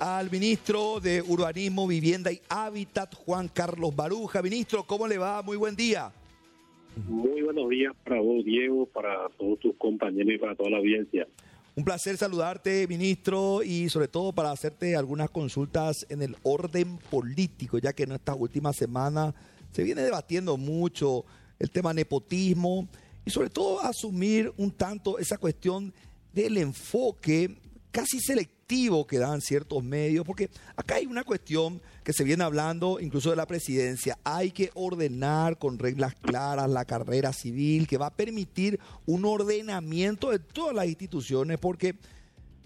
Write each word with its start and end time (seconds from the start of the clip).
al 0.00 0.30
ministro 0.30 1.00
de 1.00 1.20
Urbanismo, 1.20 1.86
Vivienda 1.86 2.32
y 2.32 2.40
Hábitat, 2.48 3.14
Juan 3.14 3.48
Carlos 3.48 3.94
Baruja. 3.94 4.40
Ministro, 4.40 4.84
¿cómo 4.84 5.06
le 5.06 5.18
va? 5.18 5.42
Muy 5.42 5.58
buen 5.58 5.76
día. 5.76 6.10
Muy 7.06 7.42
buenos 7.42 7.68
días 7.68 7.92
para 8.02 8.18
vos, 8.22 8.42
Diego, 8.42 8.86
para 8.86 9.28
todos 9.36 9.58
tus 9.60 9.76
compañeros 9.76 10.32
y 10.34 10.38
para 10.38 10.54
toda 10.54 10.70
la 10.70 10.78
audiencia. 10.78 11.28
Un 11.74 11.84
placer 11.84 12.16
saludarte, 12.16 12.86
ministro, 12.88 13.62
y 13.62 13.90
sobre 13.90 14.08
todo 14.08 14.32
para 14.32 14.50
hacerte 14.50 14.96
algunas 14.96 15.28
consultas 15.28 16.06
en 16.08 16.22
el 16.22 16.36
orden 16.42 16.96
político, 17.10 17.76
ya 17.76 17.92
que 17.92 18.04
en 18.04 18.12
esta 18.12 18.34
última 18.34 18.72
semana 18.72 19.34
se 19.72 19.84
viene 19.84 20.00
debatiendo 20.00 20.56
mucho 20.56 21.26
el 21.58 21.70
tema 21.70 21.92
nepotismo 21.92 22.88
y 23.26 23.30
sobre 23.30 23.50
todo 23.50 23.82
asumir 23.82 24.50
un 24.56 24.70
tanto 24.70 25.18
esa 25.18 25.36
cuestión 25.36 25.92
del 26.32 26.56
enfoque 26.56 27.58
casi 27.90 28.20
selectivo 28.20 28.55
que 28.66 29.18
dan 29.18 29.40
ciertos 29.40 29.84
medios, 29.84 30.26
porque 30.26 30.50
acá 30.74 30.96
hay 30.96 31.06
una 31.06 31.22
cuestión 31.22 31.80
que 32.02 32.12
se 32.12 32.24
viene 32.24 32.42
hablando 32.42 32.98
incluso 33.00 33.30
de 33.30 33.36
la 33.36 33.46
presidencia, 33.46 34.18
hay 34.24 34.50
que 34.50 34.70
ordenar 34.74 35.56
con 35.56 35.78
reglas 35.78 36.14
claras 36.16 36.68
la 36.68 36.84
carrera 36.84 37.32
civil 37.32 37.86
que 37.86 37.96
va 37.96 38.06
a 38.06 38.16
permitir 38.16 38.80
un 39.06 39.24
ordenamiento 39.24 40.30
de 40.30 40.40
todas 40.40 40.74
las 40.74 40.86
instituciones, 40.86 41.58
porque 41.58 41.96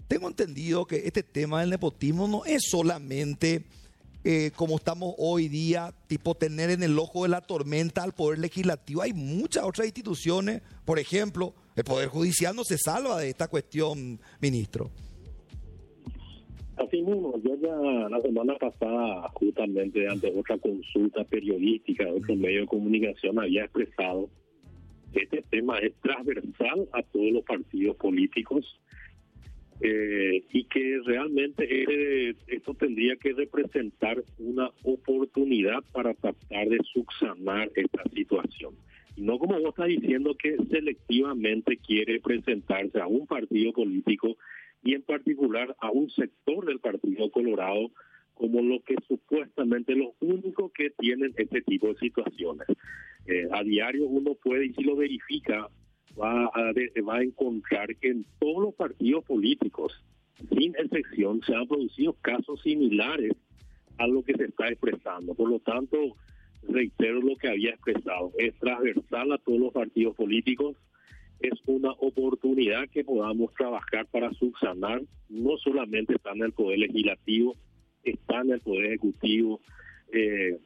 tengo 0.07 0.27
entendido 0.27 0.87
que 0.87 1.03
este 1.05 1.21
tema 1.21 1.61
del 1.61 1.69
nepotismo 1.69 2.27
no 2.27 2.45
es 2.45 2.63
solamente... 2.69 3.65
Eh, 4.23 4.51
como 4.55 4.77
estamos 4.77 5.15
hoy 5.17 5.47
día, 5.47 5.95
tipo 6.05 6.35
tener 6.35 6.69
en 6.69 6.83
el 6.83 6.99
ojo 6.99 7.23
de 7.23 7.29
la 7.29 7.41
tormenta 7.41 8.03
al 8.03 8.13
Poder 8.13 8.37
Legislativo. 8.37 9.01
Hay 9.01 9.13
muchas 9.13 9.63
otras 9.63 9.87
instituciones, 9.87 10.61
por 10.85 10.99
ejemplo, 10.99 11.55
el 11.75 11.83
Poder 11.83 12.07
Judicial 12.07 12.55
no 12.55 12.63
se 12.63 12.77
salva 12.77 13.19
de 13.19 13.31
esta 13.31 13.47
cuestión, 13.47 14.21
ministro. 14.39 14.91
Así 16.77 17.01
mismo, 17.01 17.39
yo 17.43 17.55
ya 17.61 17.75
la 18.09 18.21
semana 18.21 18.55
pasada, 18.55 19.27
justamente 19.33 20.07
ante 20.07 20.31
otra 20.37 20.57
consulta 20.57 21.23
periodística 21.25 22.05
de 22.05 22.11
otro 22.11 22.35
medio 22.35 22.61
de 22.61 22.67
comunicación, 22.67 23.39
había 23.39 23.65
expresado 23.65 24.29
que 25.13 25.23
este 25.23 25.43
tema 25.49 25.77
es 25.79 25.93
transversal 26.01 26.87
a 26.93 27.03
todos 27.03 27.31
los 27.31 27.43
partidos 27.43 27.97
políticos 27.97 28.79
eh, 29.81 30.43
y 30.53 30.63
que 30.65 30.99
realmente 31.03 32.35
esto 32.47 32.73
tendría 32.75 33.15
que 33.15 33.33
representar 33.33 34.23
una 34.37 34.69
oportunidad 34.83 35.83
para 35.91 36.13
tratar 36.13 36.69
de 36.69 36.77
subsanar 36.93 37.69
esta 37.75 38.03
situación. 38.13 38.75
No 39.17 39.37
como 39.39 39.59
vos 39.59 39.69
estás 39.69 39.87
diciendo 39.87 40.35
que 40.35 40.55
selectivamente 40.69 41.77
quiere 41.77 42.19
presentarse 42.21 42.99
a 42.99 43.07
un 43.07 43.27
partido 43.27 43.73
político 43.73 44.37
y 44.83 44.95
en 44.95 45.03
particular 45.03 45.75
a 45.79 45.91
un 45.91 46.09
sector 46.09 46.65
del 46.65 46.79
Partido 46.79 47.29
Colorado 47.31 47.91
como 48.33 48.61
lo 48.61 48.81
que 48.81 48.95
supuestamente 49.07 49.95
los 49.95 50.13
únicos 50.19 50.71
que 50.73 50.89
tienen 50.97 51.33
este 51.37 51.61
tipo 51.61 51.87
de 51.89 51.99
situaciones. 51.99 52.67
Eh, 53.27 53.47
a 53.51 53.63
diario 53.63 54.07
uno 54.07 54.33
puede, 54.33 54.65
y 54.65 54.73
si 54.73 54.83
lo 54.83 54.95
verifica, 54.95 55.67
va 56.19 56.49
va 57.07 57.15
a 57.17 57.23
encontrar 57.23 57.95
que 57.97 58.09
en 58.09 58.25
todos 58.39 58.63
los 58.63 58.73
partidos 58.73 59.23
políticos, 59.25 59.93
sin 60.57 60.75
excepción, 60.75 61.41
se 61.45 61.53
han 61.53 61.67
producido 61.67 62.13
casos 62.13 62.59
similares 62.61 63.33
a 63.99 64.07
lo 64.07 64.23
que 64.23 64.33
se 64.33 64.45
está 64.45 64.69
expresando. 64.69 65.35
Por 65.35 65.49
lo 65.49 65.59
tanto, 65.59 66.15
reitero 66.67 67.21
lo 67.21 67.35
que 67.35 67.49
había 67.49 67.71
expresado, 67.71 68.31
es 68.37 68.55
transversal 68.55 69.31
a 69.33 69.37
todos 69.37 69.59
los 69.59 69.73
partidos 69.73 70.15
políticos, 70.15 70.75
es 71.41 71.59
una 71.65 71.91
oportunidad 71.91 72.87
que 72.89 73.03
podamos 73.03 73.53
trabajar 73.53 74.05
para 74.07 74.31
subsanar, 74.33 75.01
no 75.29 75.57
solamente 75.57 76.15
está 76.15 76.31
en 76.31 76.43
el 76.43 76.51
Poder 76.51 76.79
Legislativo, 76.79 77.55
está 78.03 78.41
en 78.41 78.51
el 78.51 78.59
Poder 78.61 78.85
Ejecutivo, 78.85 79.59
eh, 80.13 80.59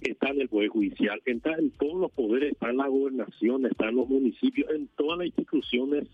está 0.00 0.30
en 0.30 0.42
el 0.42 0.48
Poder 0.48 0.68
Judicial, 0.68 1.20
está 1.24 1.52
en 1.54 1.70
todos 1.70 2.00
los 2.00 2.12
poderes, 2.12 2.52
está 2.52 2.70
en 2.70 2.78
la 2.78 2.88
gobernación, 2.88 3.66
está 3.66 3.88
en 3.88 3.96
los 3.96 4.08
municipios, 4.08 4.70
en 4.70 4.88
todas 4.96 5.18
las 5.18 5.26
instituciones 5.26 6.08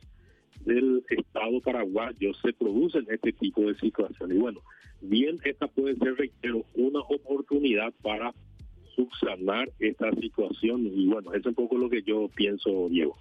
del 0.65 1.03
Estado 1.09 1.61
paraguayo 1.61 2.33
se 2.35 2.53
producen 2.53 3.07
este 3.11 3.33
tipo 3.33 3.63
de 3.63 3.75
situaciones. 3.79 4.37
Y 4.37 4.41
bueno, 4.41 4.61
bien, 5.01 5.39
esta 5.45 5.67
puede 5.67 5.97
ser, 5.97 6.15
reitero, 6.17 6.65
una 6.75 7.01
oportunidad 7.01 7.93
para 8.03 8.33
subsanar 8.95 9.71
esta 9.81 10.13
situación. 10.13 10.87
Y 10.87 11.07
bueno, 11.07 11.33
es 11.33 11.45
un 11.47 11.55
poco 11.55 11.77
lo 11.79 11.89
que 11.91 12.03
yo 12.03 12.29
pienso, 12.35 12.89
Diego. 12.89 13.17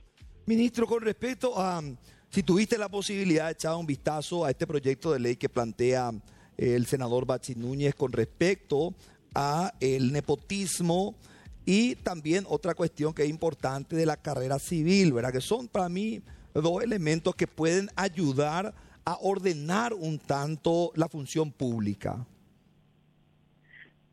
Ministro, 0.51 0.85
con 0.85 1.01
respecto 1.01 1.57
a 1.57 1.81
si 2.29 2.43
tuviste 2.43 2.77
la 2.77 2.89
posibilidad 2.89 3.45
de 3.45 3.53
echar 3.53 3.73
un 3.73 3.85
vistazo 3.85 4.43
a 4.43 4.49
este 4.49 4.67
proyecto 4.67 5.13
de 5.13 5.19
ley 5.21 5.37
que 5.37 5.47
plantea 5.47 6.11
eh, 6.57 6.75
el 6.75 6.85
senador 6.87 7.25
Bachi 7.25 7.55
Núñez 7.55 7.95
con 7.95 8.11
respecto 8.11 8.93
a 9.33 9.73
el 9.79 10.11
nepotismo 10.11 11.15
y 11.65 11.95
también 11.95 12.43
otra 12.49 12.75
cuestión 12.75 13.13
que 13.13 13.23
es 13.23 13.29
importante 13.29 13.95
de 13.95 14.05
la 14.05 14.17
carrera 14.17 14.59
civil, 14.59 15.13
¿verdad? 15.13 15.31
Que 15.31 15.39
son 15.39 15.69
para 15.69 15.87
mí 15.87 16.19
dos 16.53 16.83
elementos 16.83 17.33
que 17.33 17.47
pueden 17.47 17.87
ayudar 17.95 18.73
a 19.05 19.17
ordenar 19.21 19.93
un 19.93 20.19
tanto 20.19 20.91
la 20.95 21.07
función 21.07 21.53
pública. 21.53 22.27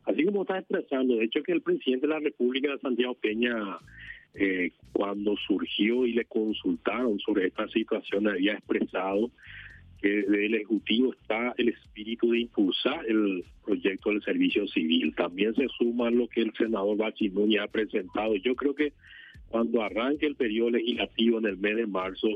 Así 0.05 0.23
como 0.23 0.43
está 0.43 0.57
expresando, 0.57 1.15
de 1.17 1.25
hecho 1.25 1.43
que 1.43 1.51
el 1.51 1.61
presidente 1.61 2.07
de 2.07 2.13
la 2.13 2.19
República, 2.21 2.69
Santiago 2.81 3.15
Peña, 3.15 3.53
eh, 4.35 4.71
cuando 4.93 5.35
surgió 5.47 6.05
y 6.05 6.13
le 6.13 6.25
consultaron 6.25 7.19
sobre 7.19 7.47
esta 7.47 7.67
situación, 7.69 8.27
había 8.27 8.53
expresado 8.53 9.31
que 10.01 10.09
desde 10.09 10.45
el 10.45 10.55
Ejecutivo 10.55 11.13
está 11.13 11.53
el 11.57 11.69
espíritu 11.69 12.31
de 12.31 12.39
impulsar 12.39 13.05
el 13.05 13.43
proyecto 13.65 14.11
del 14.11 14.23
servicio 14.23 14.67
civil. 14.67 15.13
También 15.15 15.53
se 15.55 15.67
suma 15.77 16.09
lo 16.09 16.27
que 16.27 16.41
el 16.41 16.53
senador 16.57 16.97
Bachi 16.97 17.31
ha 17.57 17.67
presentado. 17.67 18.35
Yo 18.35 18.55
creo 18.55 18.73
que 18.73 18.93
cuando 19.49 19.81
arranque 19.81 20.25
el 20.25 20.35
periodo 20.35 20.71
legislativo 20.71 21.39
en 21.39 21.45
el 21.47 21.57
mes 21.57 21.75
de 21.75 21.87
marzo, 21.87 22.27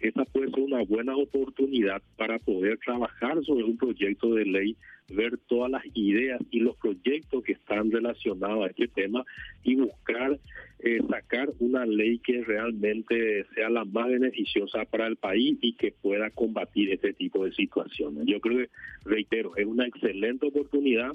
esta 0.00 0.24
puede 0.26 0.50
ser 0.50 0.60
una 0.60 0.82
buena 0.82 1.16
oportunidad 1.16 2.02
para 2.16 2.38
poder 2.38 2.78
trabajar 2.84 3.42
sobre 3.44 3.64
un 3.64 3.78
proyecto 3.78 4.34
de 4.34 4.44
ley, 4.44 4.76
ver 5.08 5.38
todas 5.46 5.70
las 5.70 5.84
ideas 5.94 6.40
y 6.50 6.60
los 6.60 6.76
proyectos 6.76 7.42
que 7.44 7.52
están 7.52 7.90
relacionados 7.90 8.64
a 8.64 8.68
este 8.68 8.88
tema 8.88 9.24
y 9.64 9.76
buscar 9.76 10.38
eh, 10.78 11.00
sacar 11.08 11.48
una 11.58 11.86
ley 11.86 12.18
que 12.18 12.44
realmente 12.44 13.46
sea 13.54 13.70
la 13.70 13.84
más 13.84 14.08
beneficiosa 14.08 14.84
para 14.84 15.06
el 15.06 15.16
país 15.16 15.58
y 15.62 15.74
que 15.74 15.92
pueda 15.92 16.30
combatir 16.30 16.92
este 16.92 17.14
tipo 17.14 17.44
de 17.44 17.52
situaciones. 17.52 18.24
Yo 18.26 18.40
creo 18.40 18.58
que, 18.58 18.70
reitero, 19.04 19.56
es 19.56 19.66
una 19.66 19.86
excelente 19.86 20.46
oportunidad 20.46 21.12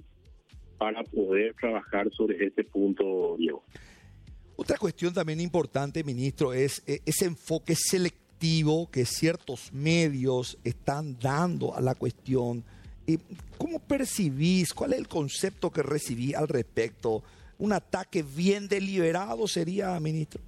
para 0.77 1.03
poder 1.03 1.53
trabajar 1.53 2.11
sobre 2.11 2.43
este 2.43 2.63
punto, 2.63 3.35
Diego. 3.37 3.63
Otra 4.55 4.77
cuestión 4.77 5.13
también 5.13 5.39
importante, 5.39 6.03
ministro, 6.03 6.53
es 6.53 6.81
eh, 6.87 7.01
ese 7.05 7.25
enfoque 7.25 7.75
selectivo 7.75 8.89
que 8.89 9.05
ciertos 9.05 9.71
medios 9.71 10.57
están 10.63 11.19
dando 11.19 11.75
a 11.75 11.81
la 11.81 11.93
cuestión. 11.93 12.63
¿Cómo 13.57 13.79
percibís? 13.79 14.73
¿Cuál 14.73 14.93
es 14.93 14.99
el 14.99 15.07
concepto 15.07 15.69
que 15.69 15.83
recibí 15.83 16.33
al 16.33 16.47
respecto? 16.47 17.23
¿Un 17.61 17.73
ataque 17.73 18.23
bien 18.23 18.67
deliberado 18.67 19.47
sería, 19.47 19.99
ministro? 19.99 20.41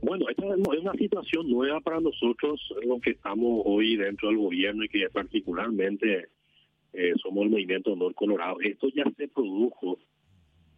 Bueno, 0.00 0.28
esta 0.28 0.46
es 0.46 0.78
una 0.78 0.92
situación 0.92 1.50
nueva 1.50 1.80
para 1.80 1.98
nosotros, 1.98 2.60
los 2.86 3.00
que 3.00 3.10
estamos 3.10 3.62
hoy 3.64 3.96
dentro 3.96 4.28
del 4.28 4.38
gobierno 4.38 4.84
y 4.84 4.88
que 4.88 5.10
particularmente 5.10 6.28
eh, 6.92 7.14
somos 7.20 7.46
el 7.46 7.50
movimiento 7.50 7.94
Honor 7.94 8.14
Colorado. 8.14 8.60
Esto 8.60 8.90
ya 8.94 9.02
se 9.16 9.26
produjo 9.26 9.98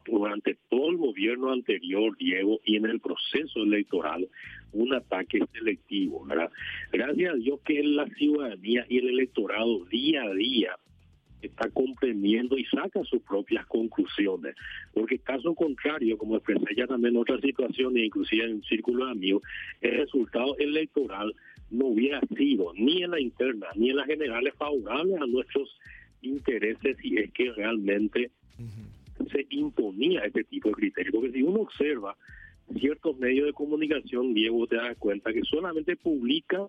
durante 0.07 0.57
todo 0.71 0.89
el 0.89 0.97
gobierno 0.97 1.53
anterior, 1.53 2.17
Diego, 2.17 2.59
y 2.65 2.77
en 2.77 2.87
el 2.87 2.99
proceso 2.99 3.63
electoral, 3.63 4.27
un 4.73 4.95
ataque 4.95 5.41
selectivo. 5.53 6.27
Gracias 6.91 7.31
a 7.31 7.37
Dios 7.37 7.61
que 7.67 7.83
la 7.83 8.07
ciudadanía 8.07 8.87
y 8.89 8.97
el 8.97 9.11
electorado 9.11 9.85
día 9.85 10.23
a 10.23 10.33
día 10.33 10.79
está 11.43 11.69
comprendiendo 11.71 12.57
y 12.57 12.65
saca 12.67 13.03
sus 13.05 13.23
propias 13.23 13.67
conclusiones. 13.67 14.55
Porque 14.93 15.19
caso 15.19 15.55
contrario, 15.55 16.19
como 16.19 16.37
expresé 16.37 16.75
ya 16.77 16.87
también 16.87 17.15
en 17.15 17.21
otras 17.21 17.41
situaciones, 17.41 18.05
inclusive 18.05 18.45
en 18.45 18.63
círculo 18.63 19.07
de 19.07 19.13
amigos, 19.13 19.43
el 19.81 19.99
resultado 19.99 20.57
electoral 20.59 21.35
no 21.71 21.87
hubiera 21.87 22.21
sido 22.37 22.73
ni 22.75 23.03
en 23.03 23.11
la 23.13 23.21
interna 23.21 23.67
ni 23.77 23.91
en 23.91 23.97
las 23.97 24.07
generales 24.07 24.55
favorables 24.57 25.21
a 25.21 25.27
nuestros 25.27 25.79
intereses 26.21 26.97
y 27.03 27.19
es 27.19 27.33
que 27.33 27.51
realmente 27.53 28.31
se 29.31 29.47
imponía 29.51 30.25
este 30.25 30.45
tipo 30.45 30.69
de 30.69 30.75
criterios. 30.75 31.15
Porque 31.15 31.33
si 31.33 31.43
uno 31.43 31.61
observa 31.61 32.17
ciertos 32.79 33.19
medios 33.19 33.47
de 33.47 33.53
comunicación, 33.53 34.35
Diego, 34.35 34.67
te 34.67 34.77
das 34.77 34.97
cuenta 34.99 35.33
que 35.33 35.43
solamente 35.43 35.97
publica 35.97 36.69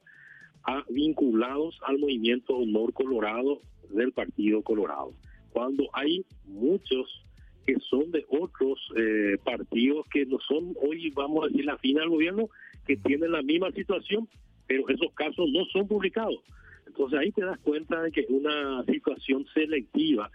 a 0.63 0.83
vinculados 0.89 1.77
al 1.85 1.99
movimiento 1.99 2.55
Honor 2.55 2.93
Colorado 2.93 3.61
del 3.89 4.11
Partido 4.11 4.61
Colorado. 4.61 5.13
Cuando 5.51 5.87
hay 5.93 6.25
muchos 6.45 7.23
que 7.65 7.75
son 7.89 8.11
de 8.11 8.25
otros 8.29 8.79
eh, 8.95 9.37
partidos 9.43 10.05
que 10.11 10.25
no 10.25 10.37
son 10.39 10.75
hoy, 10.81 11.09
vamos 11.11 11.43
a 11.43 11.47
decir, 11.47 11.65
la 11.65 11.77
fina 11.77 12.01
del 12.01 12.09
gobierno, 12.09 12.49
que 12.85 12.97
tienen 12.97 13.31
la 13.31 13.41
misma 13.41 13.71
situación, 13.71 14.27
pero 14.67 14.87
esos 14.89 15.13
casos 15.13 15.49
no 15.51 15.65
son 15.71 15.87
publicados. 15.87 16.41
Entonces 16.87 17.19
ahí 17.19 17.31
te 17.31 17.45
das 17.45 17.59
cuenta 17.59 18.01
de 18.01 18.11
que 18.11 18.21
es 18.21 18.29
una 18.29 18.83
situación 18.85 19.45
selectiva. 19.53 20.29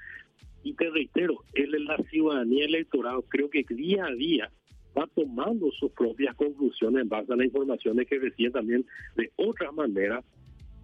Y 0.63 0.75
te 0.75 0.91
reitero, 0.91 1.45
en 1.55 1.85
la 1.85 1.97
ciudadanía 2.11 2.65
electoral 2.65 3.23
creo 3.29 3.51
que 3.51 3.65
día 3.69 4.07
a 4.07 4.15
día 4.15 4.51
va 4.99 5.07
tomando 5.15 5.71
sus 5.73 5.93
propias 5.93 6.35
conclusiones 6.35 7.03
en 7.03 7.09
base 7.09 7.33
a 7.33 7.37
las 7.37 7.47
informaciones 7.47 8.07
que 8.07 8.19
recibe 8.19 8.51
también 8.51 8.85
de 9.17 9.31
otra 9.37 9.71
manera 9.73 10.23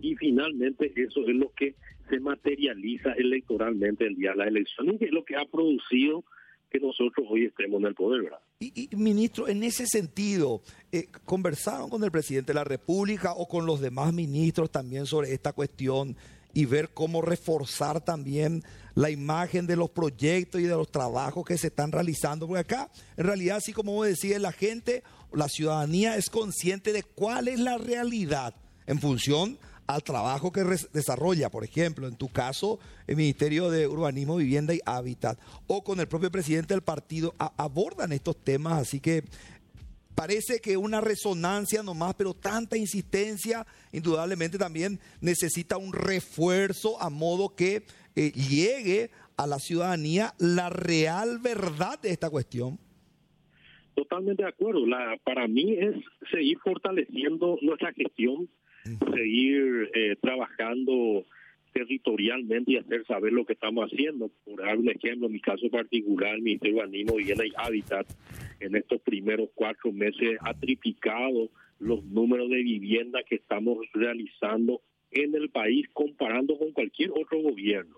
y 0.00 0.14
finalmente 0.16 0.93
eso 0.96 1.20
es 1.26 1.34
lo 1.34 1.50
que 1.52 1.75
se 2.08 2.20
materializa 2.20 3.12
electoralmente 3.12 4.06
el 4.06 4.16
día 4.16 4.32
de 4.32 4.37
la 4.37 4.49
elección 4.49 4.90
y 4.90 4.99
que 4.99 5.06
es 5.06 5.12
lo 5.12 5.25
que 5.25 5.37
ha 5.37 5.44
producido 5.46 6.25
que 6.70 6.81
nosotros 6.81 7.26
hoy 7.31 7.44
estemos 7.44 7.81
en 7.81 7.87
el 7.87 7.94
poder, 7.94 8.22
¿verdad? 8.25 8.40
Y, 8.58 8.88
ministro, 8.96 9.46
en 9.46 9.62
ese 9.62 9.87
sentido, 9.87 10.60
eh, 10.90 11.06
¿conversaron 11.25 11.88
con 11.88 12.02
el 12.02 12.10
presidente 12.10 12.52
de 12.52 12.56
la 12.56 12.64
República 12.64 13.32
o 13.32 13.46
con 13.46 13.64
los 13.64 13.81
demás 13.81 14.12
ministros 14.12 14.70
también 14.70 15.06
sobre 15.06 15.32
esta 15.32 15.52
cuestión 15.52 16.17
y 16.54 16.64
ver 16.66 16.90
cómo 16.94 17.20
reforzar 17.20 18.00
también 18.00 18.64
la 18.94 19.10
imagen 19.10 19.66
de 19.66 19.76
los 19.76 19.90
proyectos 19.90 20.60
y 20.60 20.64
de 20.64 20.74
los 20.76 20.90
trabajos 20.90 21.44
que 21.44 21.58
se 21.58 21.66
están 21.66 21.92
realizando. 21.92 22.46
Porque 22.46 22.60
acá, 22.60 22.90
en 23.16 23.26
realidad, 23.26 23.56
así 23.56 23.72
como 23.72 23.92
vos 23.92 24.06
decís, 24.06 24.38
la 24.38 24.52
gente, 24.52 25.02
la 25.32 25.48
ciudadanía 25.48 26.16
es 26.16 26.30
consciente 26.30 26.92
de 26.92 27.02
cuál 27.02 27.48
es 27.48 27.58
la 27.58 27.76
realidad 27.76 28.54
en 28.86 29.00
función 29.00 29.58
al 29.86 30.02
trabajo 30.02 30.50
que 30.50 30.64
desarrolla, 30.92 31.50
por 31.50 31.64
ejemplo, 31.64 32.08
en 32.08 32.16
tu 32.16 32.28
caso, 32.28 32.78
el 33.06 33.16
Ministerio 33.16 33.68
de 33.70 33.86
Urbanismo, 33.86 34.36
Vivienda 34.36 34.72
y 34.74 34.80
Hábitat, 34.86 35.38
o 35.66 35.84
con 35.84 36.00
el 36.00 36.08
propio 36.08 36.30
presidente 36.30 36.72
del 36.72 36.82
partido, 36.82 37.34
abordan 37.38 38.12
estos 38.12 38.36
temas, 38.42 38.80
así 38.80 39.00
que 39.00 39.24
parece 40.14 40.61
que 40.61 40.76
una 40.76 41.00
resonancia 41.00 41.82
nomás, 41.82 42.14
pero 42.14 42.34
tanta 42.34 42.76
insistencia, 42.76 43.66
indudablemente 43.93 44.58
también 44.58 44.99
necesita 45.20 45.76
un 45.76 45.93
refuerzo 45.93 47.00
a 47.00 47.11
modo 47.11 47.55
que 47.55 47.82
eh, 48.16 48.32
llegue 48.32 49.11
a 49.37 49.46
la 49.46 49.58
ciudadanía 49.58 50.34
la 50.38 50.70
real 50.70 51.38
verdad 51.40 52.00
de 52.00 52.11
esta 52.11 52.31
cuestión. 52.31 52.78
Totalmente 53.94 54.43
de 54.43 54.49
acuerdo. 54.49 54.87
La, 54.87 55.16
para 55.25 55.46
mí 55.46 55.76
es 55.78 55.94
seguir 56.31 56.58
fortaleciendo 56.58 57.58
nuestra 57.62 57.93
gestión, 57.93 58.49
seguir 59.14 59.90
eh, 59.94 60.17
trabajando 60.20 61.25
territorialmente 61.84 62.72
y 62.72 62.76
hacer 62.76 63.04
saber 63.06 63.32
lo 63.32 63.44
que 63.44 63.52
estamos 63.52 63.90
haciendo. 63.90 64.31
Por 64.44 64.62
dar 64.62 64.76
un 64.78 64.88
ejemplo, 64.88 65.26
en 65.26 65.32
mi 65.32 65.40
caso 65.40 65.69
particular, 65.70 66.34
el 66.34 66.42
Ministerio 66.42 66.76
de 66.76 66.81
Urbanismo, 66.82 67.16
Vivienda 67.16 67.46
y 67.46 67.52
Hábitat 67.56 68.06
en 68.60 68.76
estos 68.76 69.00
primeros 69.02 69.50
cuatro 69.54 69.92
meses 69.92 70.38
ha 70.40 70.54
triplicado 70.54 71.50
los 71.78 72.04
números 72.04 72.48
de 72.50 72.62
vivienda 72.62 73.22
que 73.28 73.36
estamos 73.36 73.78
realizando 73.92 74.81
en 75.10 75.34
el 75.34 75.50
país 75.50 75.86
comparando 75.92 76.56
con 76.58 76.72
cualquier 76.72 77.10
otro 77.10 77.40
gobierno. 77.40 77.96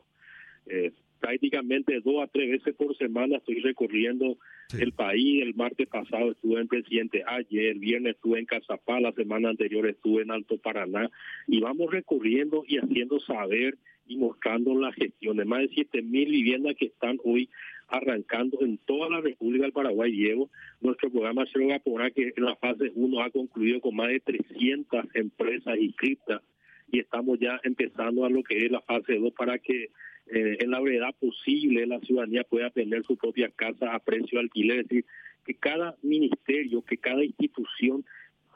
Eh, 0.66 0.92
prácticamente 1.20 2.00
dos 2.00 2.22
a 2.22 2.26
tres 2.26 2.50
veces 2.50 2.74
por 2.74 2.96
semana 2.96 3.36
estoy 3.36 3.60
recorriendo 3.60 4.38
el 4.78 4.92
país. 4.92 5.42
El 5.42 5.54
martes 5.54 5.88
pasado 5.88 6.32
estuve 6.32 6.60
en 6.60 6.68
Presidente 6.68 7.22
ayer, 7.26 7.66
el 7.66 7.78
viernes 7.78 8.14
estuve 8.14 8.38
en 8.38 8.46
Cazapá, 8.46 9.00
la 9.00 9.12
semana 9.12 9.50
anterior 9.50 9.86
estuve 9.86 10.22
en 10.22 10.30
Alto 10.30 10.58
Paraná 10.58 11.10
y 11.46 11.60
vamos 11.60 11.90
recorriendo 11.90 12.64
y 12.66 12.78
haciendo 12.78 13.20
saber 13.20 13.78
y 14.06 14.16
mostrando 14.16 14.78
las 14.78 14.94
gestiones. 14.94 15.46
Más 15.46 15.60
de 15.60 15.68
siete 15.68 16.02
mil 16.02 16.30
viviendas 16.30 16.76
que 16.76 16.86
están 16.86 17.18
hoy 17.24 17.48
arrancando 17.88 18.58
en 18.62 18.78
toda 18.78 19.08
la 19.08 19.20
República 19.20 19.64
del 19.64 19.72
Paraguay. 19.72 20.12
Llevo 20.12 20.50
nuestro 20.80 21.10
programa 21.10 21.44
Cero 21.52 21.68
Gapora, 21.68 22.10
que 22.10 22.32
en 22.36 22.44
la 22.44 22.56
fase 22.56 22.92
1 22.94 23.20
ha 23.20 23.30
concluido 23.30 23.80
con 23.80 23.94
más 23.94 24.08
de 24.08 24.20
300 24.20 25.06
empresas 25.14 25.78
inscritas 25.78 26.42
y 26.90 27.00
estamos 27.00 27.38
ya 27.38 27.60
empezando 27.62 28.24
a 28.24 28.30
lo 28.30 28.42
que 28.42 28.64
es 28.64 28.70
la 28.70 28.80
fase 28.80 29.18
2 29.18 29.32
para 29.32 29.58
que 29.58 29.90
eh, 30.28 30.58
en 30.60 30.70
la 30.70 30.80
brevedad 30.80 31.14
posible 31.18 31.86
la 31.86 32.00
ciudadanía 32.00 32.44
pueda 32.44 32.70
tener 32.70 33.04
su 33.04 33.16
propia 33.16 33.50
casa 33.50 33.94
a 33.94 33.98
precio 34.00 34.38
de 34.38 34.44
alquiler, 34.44 34.80
es 34.80 34.88
decir, 34.88 35.04
que 35.44 35.54
cada 35.54 35.96
ministerio, 36.02 36.82
que 36.82 36.98
cada 36.98 37.24
institución 37.24 38.04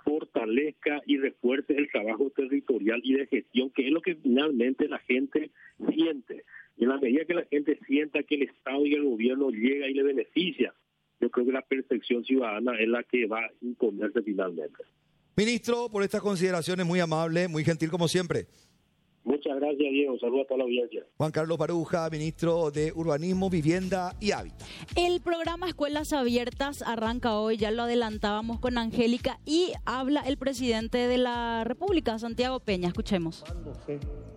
fortalezca 0.04 1.00
y 1.06 1.18
refuerce 1.18 1.76
el 1.76 1.90
trabajo 1.90 2.30
territorial 2.30 3.00
y 3.04 3.14
de 3.14 3.26
gestión, 3.26 3.70
que 3.70 3.86
es 3.86 3.92
lo 3.92 4.00
que 4.00 4.16
finalmente 4.16 4.88
la 4.88 4.98
gente 4.98 5.50
siente. 5.92 6.44
Y 6.76 6.84
en 6.84 6.88
la 6.88 6.98
medida 6.98 7.24
que 7.24 7.34
la 7.34 7.44
gente 7.44 7.78
sienta 7.86 8.22
que 8.22 8.36
el 8.36 8.42
Estado 8.42 8.86
y 8.86 8.94
el 8.94 9.04
gobierno 9.04 9.50
llega 9.50 9.88
y 9.88 9.94
le 9.94 10.02
beneficia, 10.02 10.74
yo 11.20 11.30
creo 11.30 11.46
que 11.46 11.52
la 11.52 11.62
percepción 11.62 12.24
ciudadana 12.24 12.78
es 12.80 12.88
la 12.88 13.02
que 13.02 13.26
va 13.26 13.40
a 13.40 13.50
imponerse 13.60 14.22
finalmente. 14.22 14.82
Ministro, 15.36 15.88
por 15.88 16.02
estas 16.02 16.20
consideraciones 16.20 16.84
muy 16.84 17.00
amable, 17.00 17.48
muy 17.48 17.64
gentil 17.64 17.90
como 17.90 18.08
siempre. 18.08 18.46
Muchas 19.22 19.54
gracias, 19.56 19.90
Diego. 19.90 20.18
Saludos 20.18 20.44
a 20.44 20.48
toda 20.48 20.58
la 20.58 20.64
audiencia. 20.64 21.04
Juan 21.18 21.30
Carlos 21.30 21.58
Baruja, 21.58 22.08
ministro 22.10 22.70
de 22.70 22.90
Urbanismo, 22.94 23.50
Vivienda 23.50 24.16
y 24.18 24.32
Hábitat. 24.32 24.66
El 24.96 25.20
programa 25.20 25.68
Escuelas 25.68 26.12
Abiertas 26.12 26.82
arranca 26.82 27.38
hoy, 27.38 27.58
ya 27.58 27.70
lo 27.70 27.82
adelantábamos 27.82 28.60
con 28.60 28.78
Angélica, 28.78 29.38
y 29.44 29.72
habla 29.84 30.22
el 30.22 30.38
presidente 30.38 30.98
de 30.98 31.18
la 31.18 31.64
República, 31.64 32.18
Santiago 32.18 32.60
Peña. 32.60 32.88
Escuchemos. 32.88 33.44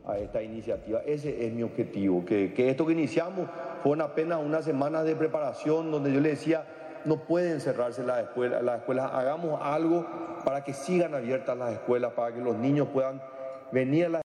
A 0.05 0.17
esta 0.17 0.43
iniciativa, 0.43 1.01
ese 1.05 1.47
es 1.47 1.53
mi 1.53 1.63
objetivo, 1.63 2.25
que, 2.25 2.53
que 2.53 2.69
esto 2.69 2.85
que 2.85 2.91
iniciamos 2.91 3.49
fue 3.83 3.97
apenas 4.01 4.43
unas 4.43 4.65
semanas 4.65 5.05
de 5.05 5.15
preparación 5.15 5.91
donde 5.91 6.13
yo 6.13 6.19
le 6.19 6.29
decía, 6.29 6.67
no 7.05 7.17
pueden 7.17 7.59
cerrarse 7.59 8.03
las 8.03 8.23
escuelas, 8.23 8.63
las 8.63 8.79
escuelas, 8.79 9.11
hagamos 9.13 9.59
algo 9.61 10.05
para 10.43 10.63
que 10.63 10.73
sigan 10.73 11.13
abiertas 11.15 11.57
las 11.57 11.73
escuelas, 11.73 12.13
para 12.13 12.33
que 12.33 12.41
los 12.41 12.55
niños 12.55 12.87
puedan 12.93 13.21
venir 13.71 14.05
a 14.05 14.09
las 14.09 14.21